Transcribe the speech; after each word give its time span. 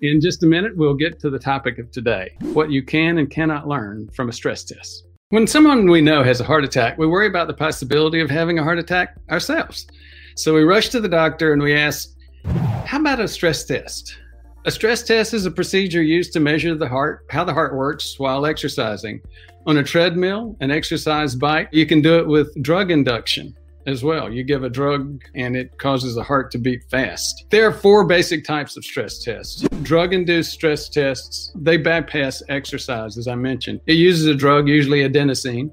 In 0.00 0.20
just 0.20 0.44
a 0.44 0.46
minute, 0.46 0.76
we'll 0.76 0.94
get 0.94 1.18
to 1.20 1.30
the 1.30 1.40
topic 1.40 1.80
of 1.80 1.90
today 1.90 2.30
what 2.52 2.70
you 2.70 2.84
can 2.84 3.18
and 3.18 3.28
cannot 3.28 3.66
learn 3.66 4.08
from 4.14 4.28
a 4.28 4.32
stress 4.32 4.62
test. 4.62 5.08
When 5.30 5.44
someone 5.44 5.90
we 5.90 6.00
know 6.00 6.22
has 6.22 6.40
a 6.40 6.44
heart 6.44 6.62
attack, 6.62 6.98
we 6.98 7.08
worry 7.08 7.26
about 7.26 7.48
the 7.48 7.54
possibility 7.54 8.20
of 8.20 8.30
having 8.30 8.60
a 8.60 8.62
heart 8.62 8.78
attack 8.78 9.16
ourselves. 9.28 9.88
So 10.36 10.54
we 10.54 10.62
rush 10.62 10.90
to 10.90 11.00
the 11.00 11.08
doctor 11.08 11.52
and 11.52 11.60
we 11.60 11.74
ask, 11.74 12.10
How 12.86 13.00
about 13.00 13.18
a 13.18 13.26
stress 13.26 13.64
test? 13.64 14.16
A 14.66 14.70
stress 14.70 15.02
test 15.02 15.34
is 15.34 15.46
a 15.46 15.50
procedure 15.50 16.02
used 16.02 16.32
to 16.34 16.40
measure 16.40 16.76
the 16.76 16.88
heart, 16.88 17.26
how 17.28 17.42
the 17.42 17.52
heart 17.52 17.74
works 17.74 18.20
while 18.20 18.46
exercising. 18.46 19.20
On 19.66 19.78
a 19.78 19.82
treadmill, 19.82 20.56
an 20.60 20.70
exercise 20.70 21.34
bike, 21.34 21.70
you 21.72 21.86
can 21.86 22.02
do 22.02 22.20
it 22.20 22.28
with 22.28 22.54
drug 22.62 22.92
induction 22.92 23.52
as 23.88 24.04
well. 24.04 24.30
You 24.30 24.44
give 24.44 24.62
a 24.64 24.68
drug 24.68 25.22
and 25.34 25.56
it 25.56 25.78
causes 25.78 26.14
the 26.14 26.22
heart 26.22 26.50
to 26.52 26.58
beat 26.58 26.84
fast. 26.90 27.46
There 27.50 27.66
are 27.66 27.72
four 27.72 28.04
basic 28.04 28.44
types 28.44 28.76
of 28.76 28.84
stress 28.84 29.18
tests. 29.18 29.66
Drug 29.82 30.12
induced 30.12 30.52
stress 30.52 30.88
tests, 30.88 31.50
they 31.54 31.78
bypass 31.78 32.42
exercise, 32.48 33.16
as 33.16 33.26
I 33.26 33.34
mentioned. 33.34 33.80
It 33.86 33.94
uses 33.94 34.26
a 34.26 34.34
drug, 34.34 34.68
usually 34.68 35.00
adenosine 35.00 35.70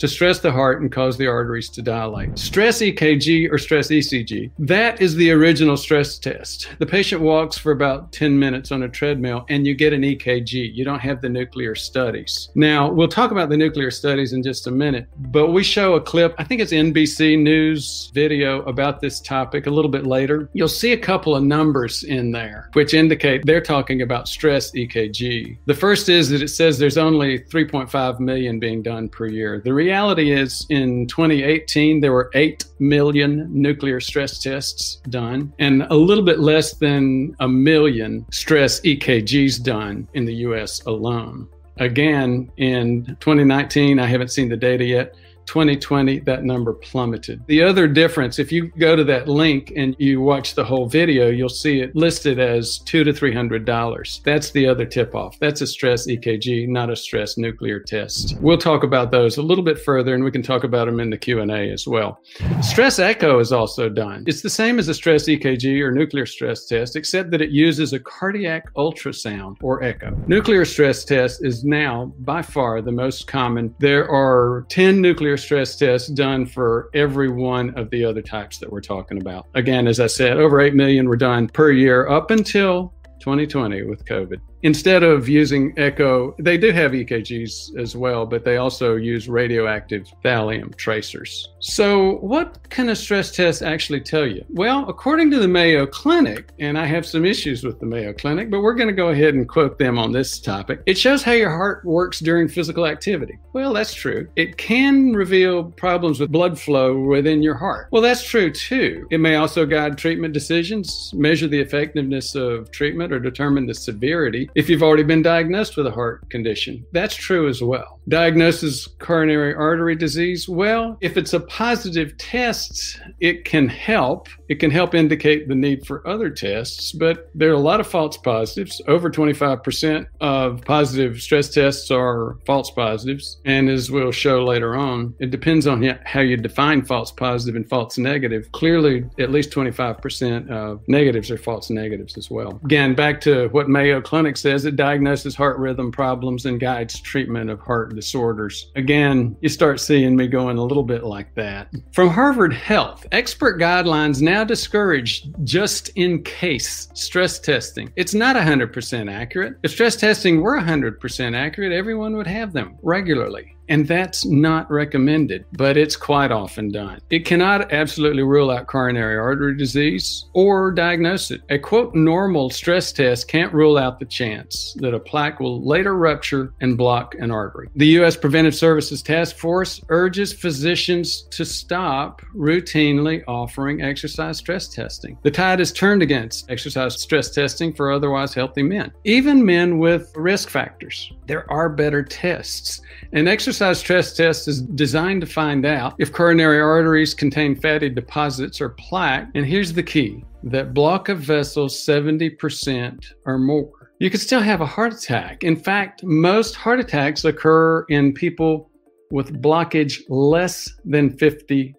to 0.00 0.08
stress 0.08 0.40
the 0.40 0.50
heart 0.50 0.80
and 0.80 0.90
cause 0.90 1.16
the 1.16 1.26
arteries 1.26 1.68
to 1.70 1.82
dilate. 1.82 2.36
Stress 2.38 2.80
EKG 2.80 3.50
or 3.50 3.58
stress 3.58 3.88
ECG, 3.88 4.50
that 4.58 5.00
is 5.00 5.14
the 5.14 5.30
original 5.30 5.76
stress 5.76 6.18
test. 6.18 6.68
The 6.78 6.86
patient 6.86 7.20
walks 7.22 7.56
for 7.56 7.72
about 7.72 8.10
10 8.12 8.38
minutes 8.38 8.72
on 8.72 8.82
a 8.82 8.88
treadmill 8.88 9.46
and 9.48 9.66
you 9.66 9.74
get 9.74 9.92
an 9.92 10.02
EKG. 10.02 10.74
You 10.74 10.84
don't 10.84 10.98
have 10.98 11.20
the 11.20 11.28
nuclear 11.28 11.74
studies. 11.74 12.48
Now, 12.54 12.90
we'll 12.90 13.08
talk 13.08 13.30
about 13.30 13.48
the 13.48 13.56
nuclear 13.56 13.90
studies 13.90 14.32
in 14.32 14.42
just 14.42 14.66
a 14.66 14.70
minute, 14.70 15.06
but 15.16 15.52
we 15.52 15.62
show 15.62 15.94
a 15.94 16.00
clip, 16.00 16.34
I 16.38 16.44
think 16.44 16.60
it's 16.60 16.72
NBC 16.72 17.38
News 17.38 18.10
video 18.14 18.62
about 18.62 19.00
this 19.00 19.20
topic 19.20 19.66
a 19.66 19.70
little 19.70 19.90
bit 19.90 20.06
later. 20.06 20.48
You'll 20.52 20.68
see 20.68 20.92
a 20.92 20.98
couple 20.98 21.36
of 21.36 21.44
numbers 21.44 22.04
in 22.04 22.32
there 22.32 22.70
which 22.72 22.94
indicate 22.94 23.44
they're 23.44 23.60
talking 23.60 24.02
about 24.02 24.28
stress 24.28 24.70
EKG. 24.72 25.58
The 25.66 25.74
first 25.74 26.08
is 26.08 26.28
that 26.30 26.42
it 26.42 26.48
says 26.48 26.78
there's 26.78 26.98
only 26.98 27.38
3.5 27.38 28.20
million 28.20 28.58
being 28.58 28.82
done 28.82 29.08
per 29.08 29.26
year. 29.26 29.60
The 29.64 29.74
reality 29.90 30.30
is 30.30 30.66
in 30.70 31.08
2018, 31.08 32.00
there 32.00 32.12
were 32.12 32.30
8 32.34 32.64
million 32.78 33.48
nuclear 33.50 33.98
stress 33.98 34.38
tests 34.38 35.00
done 35.08 35.52
and 35.58 35.82
a 35.90 35.94
little 35.94 36.24
bit 36.24 36.38
less 36.38 36.74
than 36.74 37.34
a 37.40 37.48
million 37.48 38.24
stress 38.30 38.80
EKGs 38.82 39.60
done 39.64 40.06
in 40.14 40.24
the 40.26 40.34
US 40.46 40.80
alone. 40.86 41.48
Again, 41.78 42.52
in 42.56 43.04
2019, 43.18 43.98
I 43.98 44.06
haven't 44.06 44.30
seen 44.30 44.48
the 44.48 44.56
data 44.56 44.84
yet 44.84 45.16
2020, 45.50 46.20
that 46.20 46.44
number 46.44 46.72
plummeted. 46.72 47.44
The 47.48 47.60
other 47.60 47.88
difference, 47.88 48.38
if 48.38 48.52
you 48.52 48.68
go 48.78 48.94
to 48.94 49.02
that 49.02 49.26
link 49.26 49.72
and 49.74 49.96
you 49.98 50.20
watch 50.20 50.54
the 50.54 50.62
whole 50.62 50.86
video, 50.86 51.28
you'll 51.28 51.48
see 51.48 51.80
it 51.80 51.96
listed 51.96 52.38
as 52.38 52.78
two 52.78 53.02
to 53.02 53.12
three 53.12 53.34
hundred 53.34 53.64
dollars. 53.64 54.20
That's 54.24 54.52
the 54.52 54.68
other 54.68 54.86
tip 54.86 55.12
off. 55.12 55.40
That's 55.40 55.60
a 55.60 55.66
stress 55.66 56.06
EKG, 56.06 56.68
not 56.68 56.88
a 56.88 56.94
stress 56.94 57.36
nuclear 57.36 57.80
test. 57.80 58.36
We'll 58.40 58.58
talk 58.58 58.84
about 58.84 59.10
those 59.10 59.38
a 59.38 59.42
little 59.42 59.64
bit 59.64 59.80
further, 59.80 60.14
and 60.14 60.22
we 60.22 60.30
can 60.30 60.42
talk 60.42 60.62
about 60.62 60.84
them 60.84 61.00
in 61.00 61.10
the 61.10 61.18
Q 61.18 61.40
and 61.40 61.50
A 61.50 61.72
as 61.72 61.84
well. 61.84 62.22
Stress 62.62 63.00
echo 63.00 63.40
is 63.40 63.50
also 63.50 63.88
done. 63.88 64.22
It's 64.28 64.42
the 64.42 64.50
same 64.50 64.78
as 64.78 64.86
a 64.86 64.94
stress 64.94 65.24
EKG 65.24 65.80
or 65.80 65.90
nuclear 65.90 66.26
stress 66.26 66.66
test, 66.66 66.94
except 66.94 67.32
that 67.32 67.42
it 67.42 67.50
uses 67.50 67.92
a 67.92 67.98
cardiac 67.98 68.72
ultrasound 68.74 69.56
or 69.60 69.82
echo. 69.82 70.16
Nuclear 70.28 70.64
stress 70.64 71.04
test 71.04 71.44
is 71.44 71.64
now 71.64 72.12
by 72.20 72.40
far 72.40 72.80
the 72.82 72.92
most 72.92 73.26
common. 73.26 73.74
There 73.80 74.08
are 74.08 74.64
10 74.68 75.00
nuclear 75.00 75.39
stress 75.40 75.76
tests 75.76 76.08
done 76.08 76.46
for 76.46 76.90
every 76.94 77.28
one 77.28 77.76
of 77.78 77.90
the 77.90 78.04
other 78.04 78.22
types 78.22 78.58
that 78.58 78.70
we're 78.70 78.80
talking 78.80 79.20
about. 79.20 79.46
Again, 79.54 79.86
as 79.86 80.00
I 80.00 80.06
said, 80.06 80.38
over 80.38 80.60
8 80.60 80.74
million 80.74 81.08
were 81.08 81.16
done 81.16 81.48
per 81.48 81.70
year 81.70 82.08
up 82.08 82.30
until 82.30 82.92
2020 83.20 83.82
with 83.84 84.04
COVID 84.04 84.40
instead 84.62 85.02
of 85.02 85.28
using 85.28 85.72
echo 85.76 86.34
they 86.38 86.58
do 86.58 86.72
have 86.72 86.92
ekgs 86.92 87.72
as 87.78 87.96
well 87.96 88.26
but 88.26 88.44
they 88.44 88.56
also 88.56 88.96
use 88.96 89.28
radioactive 89.28 90.06
thallium 90.24 90.74
tracers. 90.76 91.48
So 91.60 92.16
what 92.16 92.68
can 92.70 92.88
a 92.88 92.96
stress 92.96 93.30
test 93.30 93.62
actually 93.62 94.00
tell 94.00 94.26
you? 94.26 94.44
Well 94.50 94.88
according 94.88 95.30
to 95.32 95.38
the 95.38 95.48
mayo 95.48 95.86
clinic 95.86 96.50
and 96.58 96.78
i 96.78 96.84
have 96.84 97.06
some 97.06 97.24
issues 97.24 97.64
with 97.64 97.80
the 97.80 97.86
mayo 97.86 98.12
clinic 98.12 98.50
but 98.50 98.60
we're 98.60 98.74
going 98.74 98.88
to 98.88 98.94
go 98.94 99.08
ahead 99.08 99.34
and 99.34 99.48
quote 99.48 99.78
them 99.78 99.98
on 99.98 100.12
this 100.12 100.38
topic. 100.38 100.82
It 100.86 100.98
shows 100.98 101.22
how 101.22 101.32
your 101.32 101.50
heart 101.50 101.84
works 101.84 102.20
during 102.20 102.48
physical 102.48 102.86
activity. 102.86 103.38
Well 103.52 103.72
that's 103.72 103.94
true. 103.94 104.28
It 104.36 104.56
can 104.56 105.12
reveal 105.12 105.64
problems 105.64 106.20
with 106.20 106.32
blood 106.32 106.58
flow 106.58 106.98
within 106.98 107.42
your 107.42 107.54
heart. 107.54 107.88
Well 107.90 108.02
that's 108.02 108.22
true 108.22 108.50
too. 108.50 109.06
It 109.10 109.18
may 109.18 109.36
also 109.36 109.66
guide 109.66 109.98
treatment 109.98 110.34
decisions 110.34 111.12
measure 111.14 111.48
the 111.48 111.60
effectiveness 111.60 112.34
of 112.34 112.70
treatment 112.70 113.12
or 113.12 113.18
determine 113.18 113.66
the 113.66 113.74
severity 113.74 114.49
if 114.54 114.68
you've 114.68 114.82
already 114.82 115.02
been 115.02 115.22
diagnosed 115.22 115.76
with 115.76 115.86
a 115.86 115.90
heart 115.90 116.28
condition. 116.30 116.84
That's 116.92 117.14
true 117.14 117.48
as 117.48 117.62
well. 117.62 118.00
Diagnosis 118.08 118.86
coronary 118.98 119.54
artery 119.54 119.94
disease. 119.94 120.48
Well, 120.48 120.98
if 121.00 121.16
it's 121.16 121.32
a 121.32 121.40
positive 121.40 122.16
test, 122.18 123.00
it 123.20 123.44
can 123.44 123.68
help. 123.68 124.28
It 124.48 124.56
can 124.56 124.70
help 124.70 124.94
indicate 124.94 125.48
the 125.48 125.54
need 125.54 125.86
for 125.86 126.06
other 126.08 126.30
tests, 126.30 126.92
but 126.92 127.30
there 127.34 127.50
are 127.50 127.54
a 127.54 127.58
lot 127.58 127.78
of 127.78 127.86
false 127.86 128.16
positives. 128.16 128.82
Over 128.88 129.10
25% 129.10 130.06
of 130.20 130.64
positive 130.64 131.20
stress 131.22 131.48
tests 131.50 131.90
are 131.90 132.38
false 132.46 132.70
positives. 132.70 133.40
And 133.44 133.68
as 133.68 133.90
we'll 133.90 134.12
show 134.12 134.44
later 134.44 134.74
on, 134.74 135.14
it 135.20 135.30
depends 135.30 135.66
on 135.66 135.82
how 136.04 136.20
you 136.20 136.36
define 136.36 136.84
false 136.84 137.12
positive 137.12 137.54
and 137.54 137.68
false 137.68 137.98
negative. 137.98 138.50
Clearly, 138.52 139.04
at 139.18 139.30
least 139.30 139.50
25% 139.50 140.50
of 140.50 140.82
negatives 140.88 141.30
are 141.30 141.38
false 141.38 141.70
negatives 141.70 142.16
as 142.18 142.30
well. 142.30 142.60
Again, 142.64 142.94
back 142.94 143.20
to 143.22 143.48
what 143.48 143.68
Mayo 143.68 144.00
Clinic 144.00 144.36
says 144.40 144.64
it 144.64 144.76
diagnoses 144.76 145.34
heart 145.34 145.58
rhythm 145.58 145.92
problems 145.92 146.46
and 146.46 146.58
guides 146.58 147.00
treatment 147.00 147.50
of 147.50 147.60
heart 147.60 147.94
disorders. 147.94 148.70
Again, 148.76 149.36
you 149.40 149.48
start 149.48 149.80
seeing 149.80 150.16
me 150.16 150.26
going 150.26 150.58
a 150.58 150.64
little 150.64 150.82
bit 150.82 151.04
like 151.04 151.34
that. 151.34 151.72
From 151.92 152.08
Harvard 152.08 152.52
Health, 152.52 153.06
expert 153.12 153.60
guidelines 153.60 154.20
now 154.20 154.44
discourage 154.44 155.28
just 155.44 155.90
in 155.96 156.22
case 156.22 156.88
stress 156.94 157.38
testing. 157.38 157.92
It's 157.96 158.14
not 158.14 158.36
100% 158.36 159.12
accurate. 159.12 159.56
If 159.62 159.72
stress 159.72 159.96
testing 159.96 160.40
were 160.40 160.58
100% 160.58 161.36
accurate, 161.36 161.72
everyone 161.72 162.16
would 162.16 162.26
have 162.26 162.52
them 162.52 162.76
regularly 162.82 163.56
and 163.70 163.86
that's 163.86 164.26
not 164.26 164.70
recommended, 164.70 165.46
but 165.52 165.76
it's 165.76 165.96
quite 165.96 166.32
often 166.32 166.70
done. 166.70 167.00
It 167.08 167.24
cannot 167.24 167.72
absolutely 167.72 168.24
rule 168.24 168.50
out 168.50 168.66
coronary 168.66 169.16
artery 169.16 169.56
disease 169.56 170.26
or 170.34 170.72
diagnose 170.72 171.30
it. 171.30 171.40
A 171.50 171.58
quote 171.58 171.94
normal 171.94 172.50
stress 172.50 172.90
test 172.90 173.28
can't 173.28 173.54
rule 173.54 173.78
out 173.78 174.00
the 174.00 174.06
chance 174.06 174.76
that 174.80 174.92
a 174.92 174.98
plaque 174.98 175.38
will 175.38 175.64
later 175.64 175.96
rupture 175.96 176.52
and 176.60 176.76
block 176.76 177.14
an 177.14 177.30
artery. 177.30 177.68
The 177.76 177.86
U.S. 177.86 178.16
Preventive 178.16 178.56
Services 178.56 179.02
Task 179.02 179.36
Force 179.36 179.80
urges 179.88 180.32
physicians 180.32 181.22
to 181.30 181.44
stop 181.44 182.22
routinely 182.34 183.22
offering 183.28 183.82
exercise 183.82 184.38
stress 184.38 184.66
testing. 184.66 185.16
The 185.22 185.30
tide 185.30 185.60
has 185.60 185.72
turned 185.72 186.02
against 186.02 186.50
exercise 186.50 187.00
stress 187.00 187.30
testing 187.30 187.72
for 187.72 187.92
otherwise 187.92 188.34
healthy 188.34 188.64
men, 188.64 188.92
even 189.04 189.44
men 189.44 189.78
with 189.78 190.12
risk 190.16 190.48
factors. 190.50 191.12
There 191.28 191.50
are 191.52 191.68
better 191.68 192.02
tests. 192.02 192.80
An 193.12 193.28
exercise 193.28 193.59
stress 193.74 194.14
test 194.14 194.48
is 194.48 194.62
designed 194.62 195.20
to 195.20 195.26
find 195.26 195.66
out 195.66 195.94
if 195.98 196.12
coronary 196.12 196.60
arteries 196.60 197.14
contain 197.14 197.54
fatty 197.54 197.90
deposits 197.90 198.60
or 198.60 198.70
plaque. 198.70 199.28
And 199.34 199.44
here's 199.44 199.72
the 199.72 199.82
key 199.82 200.24
that 200.44 200.72
block 200.72 201.10
of 201.10 201.18
vessels 201.18 201.76
70% 201.76 203.04
or 203.26 203.38
more. 203.38 203.92
You 203.98 204.08
could 204.08 204.20
still 204.20 204.40
have 204.40 204.62
a 204.62 204.66
heart 204.66 204.94
attack. 204.94 205.44
In 205.44 205.56
fact, 205.56 206.02
most 206.02 206.54
heart 206.54 206.80
attacks 206.80 207.24
occur 207.24 207.84
in 207.90 208.14
people 208.14 208.70
with 209.10 209.42
blockage 209.42 210.00
less 210.08 210.72
than 210.84 211.10
50%, 211.18 211.74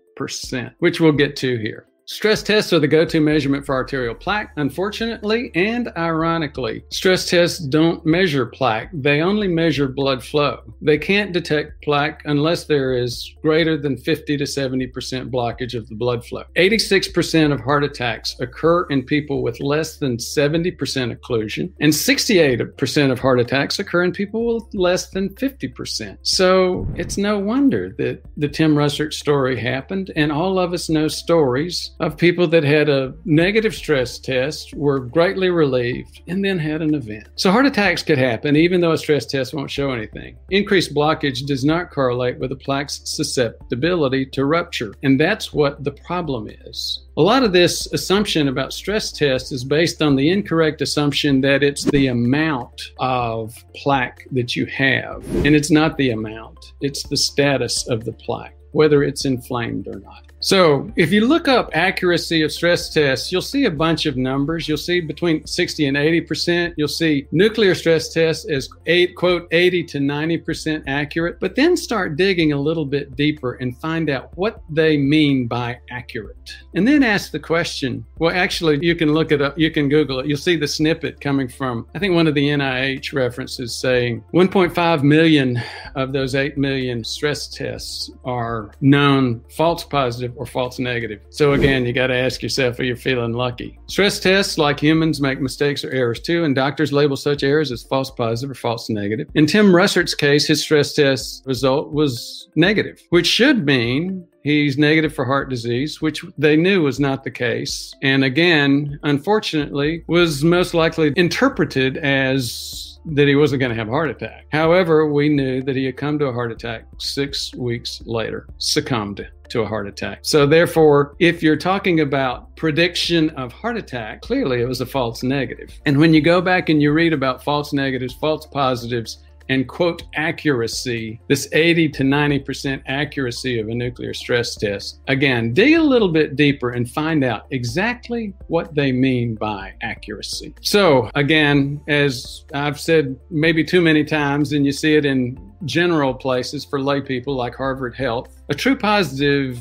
which 0.79 1.01
we'll 1.01 1.11
get 1.11 1.35
to 1.37 1.57
here. 1.57 1.87
Stress 2.13 2.43
tests 2.43 2.73
are 2.73 2.79
the 2.79 2.89
go 2.89 3.05
to 3.05 3.21
measurement 3.21 3.65
for 3.65 3.73
arterial 3.73 4.13
plaque. 4.13 4.51
Unfortunately 4.57 5.49
and 5.55 5.93
ironically, 5.95 6.83
stress 6.89 7.29
tests 7.29 7.57
don't 7.57 8.05
measure 8.05 8.45
plaque, 8.45 8.89
they 8.91 9.21
only 9.21 9.47
measure 9.47 9.87
blood 9.87 10.21
flow. 10.21 10.59
They 10.81 10.97
can't 10.97 11.31
detect 11.31 11.81
plaque 11.81 12.21
unless 12.25 12.65
there 12.65 12.91
is 12.91 13.33
greater 13.41 13.77
than 13.77 13.95
50 13.95 14.35
to 14.35 14.43
70% 14.43 14.91
blockage 15.31 15.73
of 15.73 15.87
the 15.87 15.95
blood 15.95 16.25
flow. 16.25 16.43
86% 16.57 17.53
of 17.53 17.61
heart 17.61 17.85
attacks 17.85 18.35
occur 18.41 18.83
in 18.87 19.03
people 19.03 19.41
with 19.41 19.61
less 19.61 19.95
than 19.95 20.17
70% 20.17 20.77
occlusion, 21.17 21.71
and 21.79 21.93
68% 21.93 23.11
of 23.11 23.19
heart 23.19 23.39
attacks 23.39 23.79
occur 23.79 24.03
in 24.03 24.11
people 24.11 24.55
with 24.55 24.65
less 24.73 25.11
than 25.11 25.29
50%. 25.29 26.17
So 26.23 26.85
it's 26.93 27.17
no 27.17 27.39
wonder 27.39 27.95
that 27.99 28.21
the 28.35 28.49
Tim 28.49 28.75
Russert 28.75 29.13
story 29.13 29.57
happened, 29.57 30.11
and 30.17 30.29
all 30.29 30.59
of 30.59 30.73
us 30.73 30.89
know 30.89 31.07
stories 31.07 31.91
of 32.01 32.17
people 32.17 32.47
that 32.47 32.63
had 32.63 32.89
a 32.89 33.13
negative 33.25 33.75
stress 33.75 34.17
test 34.17 34.73
were 34.73 34.99
greatly 34.99 35.49
relieved 35.49 36.21
and 36.27 36.43
then 36.43 36.57
had 36.57 36.81
an 36.81 36.95
event. 36.95 37.29
So 37.35 37.51
heart 37.51 37.67
attacks 37.67 38.01
could 38.01 38.17
happen 38.17 38.55
even 38.55 38.81
though 38.81 38.91
a 38.91 38.97
stress 38.97 39.25
test 39.25 39.53
won't 39.53 39.69
show 39.69 39.91
anything. 39.91 40.35
Increased 40.49 40.95
blockage 40.95 41.45
does 41.45 41.63
not 41.63 41.91
correlate 41.91 42.39
with 42.39 42.51
a 42.51 42.55
plaque's 42.55 43.01
susceptibility 43.05 44.25
to 44.25 44.45
rupture, 44.45 44.93
and 45.03 45.19
that's 45.19 45.53
what 45.53 45.83
the 45.83 45.91
problem 45.91 46.49
is. 46.65 47.05
A 47.17 47.21
lot 47.21 47.43
of 47.43 47.53
this 47.53 47.91
assumption 47.93 48.47
about 48.47 48.73
stress 48.73 49.11
tests 49.11 49.51
is 49.51 49.63
based 49.63 50.01
on 50.01 50.15
the 50.15 50.29
incorrect 50.31 50.81
assumption 50.81 51.39
that 51.41 51.61
it's 51.61 51.83
the 51.83 52.07
amount 52.07 52.81
of 52.99 53.53
plaque 53.75 54.25
that 54.31 54.55
you 54.55 54.65
have. 54.67 55.23
And 55.45 55.55
it's 55.55 55.69
not 55.69 55.97
the 55.97 56.11
amount, 56.11 56.73
it's 56.81 57.03
the 57.03 57.17
status 57.17 57.87
of 57.89 58.05
the 58.05 58.13
plaque, 58.13 58.55
whether 58.71 59.03
it's 59.03 59.25
inflamed 59.25 59.87
or 59.87 59.99
not. 59.99 60.30
So, 60.43 60.91
if 60.95 61.11
you 61.11 61.27
look 61.27 61.47
up 61.47 61.69
accuracy 61.73 62.41
of 62.41 62.51
stress 62.51 62.89
tests, 62.89 63.31
you'll 63.31 63.43
see 63.43 63.65
a 63.65 63.71
bunch 63.71 64.07
of 64.07 64.17
numbers. 64.17 64.67
You'll 64.67 64.77
see 64.77 64.99
between 64.99 65.45
60 65.45 65.85
and 65.85 65.95
80%. 65.95 66.73
You'll 66.77 66.87
see 66.87 67.27
nuclear 67.31 67.75
stress 67.75 68.11
tests 68.11 68.49
as 68.49 68.67
eight, 68.87 69.15
quote, 69.15 69.47
80 69.51 69.83
to 69.83 69.99
90% 69.99 70.83
accurate, 70.87 71.39
but 71.39 71.55
then 71.55 71.77
start 71.77 72.15
digging 72.15 72.53
a 72.53 72.59
little 72.59 72.85
bit 72.85 73.15
deeper 73.15 73.53
and 73.53 73.77
find 73.77 74.09
out 74.09 74.35
what 74.35 74.63
they 74.67 74.97
mean 74.97 75.45
by 75.45 75.77
accurate. 75.91 76.55
And 76.73 76.87
then 76.87 77.03
ask 77.03 77.31
the 77.31 77.39
question 77.39 78.03
well, 78.17 78.35
actually, 78.35 78.79
you 78.81 78.95
can 78.95 79.13
look 79.13 79.31
it 79.31 79.41
up, 79.41 79.57
you 79.59 79.69
can 79.69 79.89
Google 79.89 80.19
it. 80.19 80.25
You'll 80.25 80.37
see 80.37 80.55
the 80.55 80.67
snippet 80.67 81.21
coming 81.21 81.47
from, 81.47 81.87
I 81.93 81.99
think, 81.99 82.15
one 82.15 82.25
of 82.25 82.33
the 82.33 82.49
NIH 82.49 83.13
references 83.13 83.75
saying 83.75 84.23
1.5 84.33 85.03
million 85.03 85.61
of 85.95 86.13
those 86.13 86.33
8 86.33 86.57
million 86.57 87.03
stress 87.03 87.47
tests 87.47 88.11
are 88.25 88.71
known 88.81 89.43
false 89.55 89.83
positive 89.83 90.30
positive 90.31 90.41
or 90.41 90.45
false 90.45 90.79
negative. 90.79 91.21
So 91.29 91.53
again, 91.53 91.85
you 91.85 91.93
got 91.93 92.07
to 92.07 92.15
ask 92.15 92.41
yourself 92.41 92.79
if 92.79 92.85
you're 92.85 92.95
feeling 92.95 93.33
lucky. 93.33 93.79
Stress 93.87 94.19
tests, 94.19 94.57
like 94.57 94.79
humans, 94.79 95.21
make 95.21 95.39
mistakes 95.39 95.83
or 95.83 95.91
errors 95.91 96.19
too, 96.19 96.43
and 96.43 96.55
doctors 96.55 96.91
label 96.91 97.17
such 97.17 97.43
errors 97.43 97.71
as 97.71 97.83
false 97.83 98.11
positive 98.11 98.51
or 98.51 98.55
false 98.55 98.89
negative. 98.89 99.27
In 99.35 99.45
Tim 99.45 99.73
Russert's 99.73 100.15
case, 100.15 100.47
his 100.47 100.61
stress 100.61 100.93
test 100.93 101.43
result 101.45 101.91
was 101.91 102.49
negative, 102.55 103.01
which 103.09 103.27
should 103.27 103.65
mean 103.65 104.27
He's 104.43 104.75
negative 104.75 105.13
for 105.13 105.23
heart 105.23 105.51
disease, 105.51 106.01
which 106.01 106.25
they 106.35 106.57
knew 106.57 106.81
was 106.81 106.99
not 106.99 107.23
the 107.23 107.29
case. 107.29 107.93
And 108.01 108.23
again, 108.23 108.99
unfortunately, 109.03 110.03
was 110.07 110.43
most 110.43 110.73
likely 110.73 111.13
interpreted 111.15 111.97
as 111.97 112.91
that 113.05 113.27
he 113.27 113.35
wasn't 113.35 113.59
going 113.59 113.71
to 113.71 113.75
have 113.75 113.87
a 113.87 113.91
heart 113.91 114.09
attack. 114.09 114.45
However, 114.51 115.11
we 115.11 115.29
knew 115.29 115.61
that 115.63 115.75
he 115.75 115.85
had 115.85 115.97
come 115.97 116.19
to 116.19 116.25
a 116.25 116.33
heart 116.33 116.51
attack 116.51 116.85
six 116.97 117.53
weeks 117.55 118.01
later, 118.05 118.47
succumbed 118.57 119.27
to 119.51 119.61
a 119.61 119.67
heart 119.67 119.87
attack. 119.87 120.19
So, 120.21 120.45
therefore, 120.45 121.15
if 121.19 121.43
you're 121.43 121.55
talking 121.55 121.99
about 121.99 122.55
prediction 122.55 123.29
of 123.31 123.51
heart 123.51 123.77
attack, 123.77 124.21
clearly 124.21 124.61
it 124.61 124.67
was 124.67 124.81
a 124.81 124.85
false 124.85 125.23
negative. 125.23 125.71
And 125.85 125.97
when 125.97 126.13
you 126.13 126.21
go 126.21 126.41
back 126.41 126.69
and 126.69 126.81
you 126.81 126.91
read 126.91 127.13
about 127.13 127.43
false 127.43 127.73
negatives, 127.73 128.13
false 128.13 128.45
positives, 128.47 129.19
and 129.51 129.67
quote 129.67 130.03
accuracy, 130.15 131.19
this 131.27 131.49
80 131.51 131.89
to 131.89 132.03
90% 132.03 132.81
accuracy 132.87 133.59
of 133.59 133.67
a 133.67 133.75
nuclear 133.75 134.13
stress 134.13 134.55
test. 134.55 135.01
Again, 135.09 135.53
dig 135.53 135.75
a 135.75 135.81
little 135.83 136.07
bit 136.07 136.37
deeper 136.37 136.69
and 136.69 136.89
find 136.89 137.23
out 137.23 137.47
exactly 137.51 138.33
what 138.47 138.73
they 138.75 138.93
mean 138.93 139.35
by 139.35 139.73
accuracy. 139.81 140.55
So, 140.61 141.11
again, 141.15 141.81
as 141.89 142.45
I've 142.53 142.79
said 142.79 143.19
maybe 143.29 143.63
too 143.63 143.81
many 143.81 144.05
times, 144.05 144.53
and 144.53 144.65
you 144.65 144.71
see 144.71 144.95
it 144.95 145.05
in 145.05 145.37
general 145.65 146.13
places 146.13 146.63
for 146.65 146.81
lay 146.81 147.01
people 147.01 147.35
like 147.35 147.55
Harvard 147.55 147.95
Health, 147.95 148.40
a 148.51 148.53
true 148.53 148.75
positive 148.75 149.57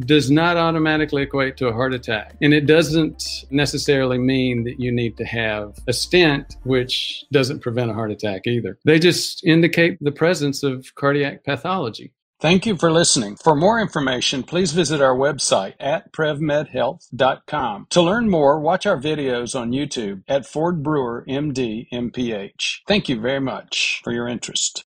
does 0.00 0.30
not 0.30 0.58
automatically 0.58 1.22
equate 1.22 1.56
to 1.56 1.68
a 1.68 1.72
heart 1.72 1.94
attack. 1.94 2.36
And 2.42 2.52
it 2.52 2.66
doesn't 2.66 3.46
necessarily 3.50 4.18
mean 4.18 4.64
that 4.64 4.78
you 4.78 4.92
need 4.92 5.16
to 5.16 5.24
have 5.24 5.78
a 5.88 5.94
stent, 5.94 6.56
which 6.64 7.24
doesn't 7.32 7.60
prevent 7.60 7.90
a 7.90 7.94
heart 7.94 8.10
attack 8.10 8.46
either. 8.46 8.78
They 8.84 8.98
just 8.98 9.42
indicate 9.44 9.96
the 10.02 10.12
presence 10.12 10.62
of 10.62 10.94
cardiac 10.96 11.44
pathology. 11.44 12.12
Thank 12.38 12.66
you 12.66 12.76
for 12.76 12.92
listening. 12.92 13.36
For 13.36 13.56
more 13.56 13.80
information, 13.80 14.42
please 14.42 14.72
visit 14.72 15.00
our 15.00 15.16
website 15.16 15.72
at 15.80 16.12
prevmedhealth.com. 16.12 17.86
To 17.88 18.02
learn 18.02 18.28
more, 18.28 18.60
watch 18.60 18.84
our 18.84 19.00
videos 19.00 19.58
on 19.58 19.72
YouTube 19.72 20.22
at 20.28 20.44
Ford 20.44 20.82
Brewer 20.82 21.24
MD 21.26 21.86
MPH. 21.90 22.80
Thank 22.86 23.08
you 23.08 23.18
very 23.18 23.40
much 23.40 24.02
for 24.04 24.12
your 24.12 24.28
interest. 24.28 24.86